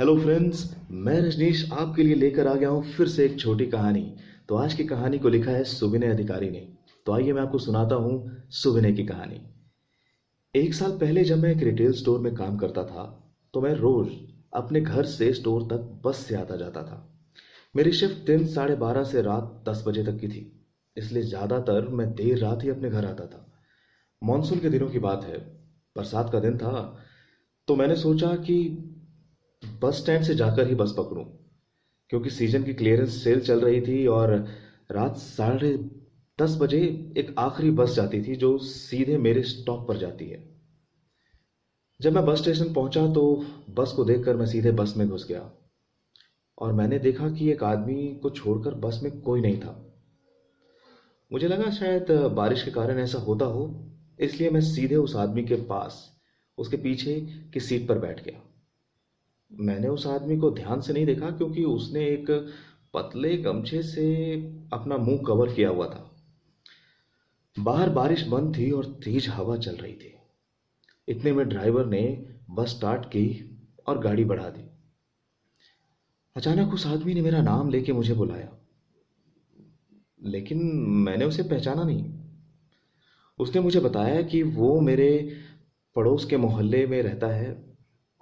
[0.00, 4.02] Hello friends मैं रजनीश आपके लिए लेकर आ गया हूँ फिर से एक छोटी कहानी।
[4.48, 6.60] तो आज की कहानी को लिखा है सुबिनय अधिकारी ने।
[7.06, 9.40] तो आइए मैं आपको सुनाता हूँ सुबिनय की कहानी।
[10.54, 13.04] एक साल पहले जब मैं एक रिटेल स्टोर में काम करता था
[13.54, 14.08] तो मैं रोज
[14.52, 17.04] अपने घर से स्टोर तक बस से आता जाता था।
[17.74, 20.40] मेरी शिफ्ट दिन साढ़े बारह से रात दस बजे तक की थी,
[20.96, 23.46] इसलिए ज़्यादातर मैं देर रात ही अपने घर आता था।
[24.22, 25.38] मानसून के दिनों की बात है,
[25.96, 27.04] बरसात का दिन था
[27.68, 28.56] तो मैंने सोचा कि
[29.62, 31.24] बस स्टैंड से जाकर ही बस पकड़ूं,
[32.10, 34.32] क्योंकि सीज़न की क्लियरेंस सेल चल रही थी और
[34.90, 35.72] रात साढ़े
[36.38, 36.78] दस बजे
[37.16, 40.42] एक आखिरी बस जाती थी जो सीधे मेरे स्टॉप पर जाती है।
[42.00, 45.50] जब मैं बस स्टेशन पहुँचा तो बस को देखकर मैं सीधे बस में घुस गया
[46.58, 49.76] और मैंने देखा कि एक आदमी को छोड़कर बस में कोई नहीं था।
[51.30, 53.68] मुझे लगा शायद बारिश के कारण ऐसा होता हो,
[54.18, 56.08] इसलिए मैं सीधे उस आदमी के पास,
[56.58, 57.20] उसके पीछे
[57.54, 58.42] की सीट पर बैठ गया।
[59.52, 62.52] मैंने उस आदमी को ध्यान से नहीं देखा क्योंकि उसने एक
[62.94, 64.34] पतले गमछे से
[64.72, 66.16] अपना मुँह कवर किया हुआ था।
[67.58, 70.14] बाहर बारिश बंद थी और तेज हवा चल रही थी।
[71.08, 74.70] इतने में ड्राइवर ने बस स्टार्ट की और गाड़ी बढ़ा दी।
[76.36, 78.52] अचानक उस आदमी ने मेरा नाम लेके मुझे बुलाया।
[80.22, 82.14] लेकिन मैंने उसे पहचाना नहीं।
[83.38, 85.36] उसने मुझे बताया कि वो मेरे
[85.96, 87.69] पड़ोस के मोहल्ले में रहता है।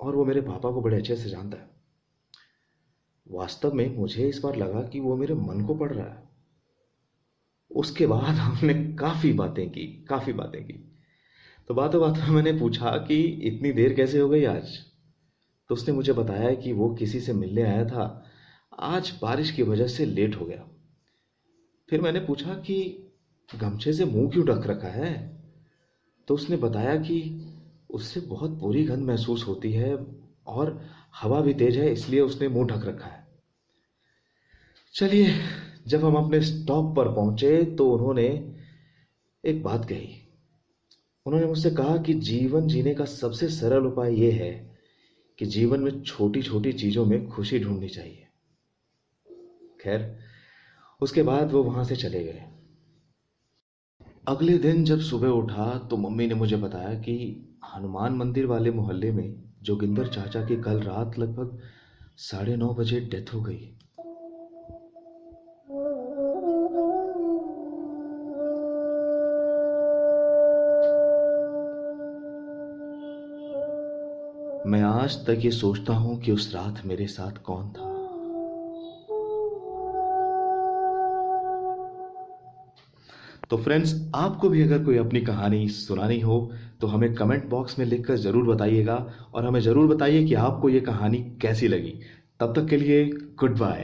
[0.00, 1.70] और वो मेरे पापा को बड़े अच्छे से जानता है।
[3.30, 6.28] वास्तव में मुझे इस बार लगा कि वो मेरे मन को पड़ रहा है।
[7.70, 10.72] उसके बाद हमने काफ़ी बातें की, काफ़ी बातें की।
[11.68, 14.78] तो बातों बातों में मैंने पूछा कि इतनी देर कैसे हो गई आज?
[15.68, 18.24] तो उसने मुझे बताया कि वो किसी से मिलने आया था।
[18.80, 20.68] आज बारिश की वजह से लेट हो गया।
[21.90, 23.06] फिर मैंने पूछा कि
[23.54, 25.42] गमछे से मुँह क्यों ढक रखा है?
[26.28, 27.46] तो उसने बताया कि
[27.90, 29.94] उससे बहुत बुरी गंध महसूस होती है
[30.46, 30.80] और
[31.16, 33.28] हवा भी तेज है, इसलिए उसने मुँह ढक रखा है।
[34.94, 35.34] चलिए,
[35.86, 38.54] जब हम अपने स्टॉप पर पहुँचे तो उन्होंने
[39.44, 40.16] एक बात कही।
[41.26, 44.52] उन्होंने मुझसे कहा कि जीवन जीने का सबसे सरल उपाय यह है
[45.38, 48.26] कि जीवन में छोटी छोटी चीज़ों में खुशी ढूंढनी चाहिए।
[49.80, 50.18] खैर,
[51.00, 52.44] उसके बाद वो वहाँ से चले गए।
[54.30, 57.14] अगले दिन जब सुबह उठा तो मम्मी ने मुझे बताया कि
[57.74, 61.58] हनुमान मंदिर वाले मोहल्ले में जोगिंदर चाचा की कल रात लगभग
[62.16, 63.74] साढ़े नौ बजे डेथ हो गई।
[74.66, 77.89] मैं आज तक ये सोचता हूँ कि उस रात मेरे साथ कौन था।
[83.50, 86.36] तो फ्रेंड्स आपको भी अगर कोई अपनी कहानी सुनानी हो
[86.80, 88.94] तो हमें कमेंट बॉक्स में लिखकर ज़रूर बताइएगा
[89.34, 91.94] और हमें ज़रूर बताइए कि आपको ये कहानी कैसी लगी।
[92.40, 93.04] तब तक के लिए
[93.40, 93.78] गुड बाय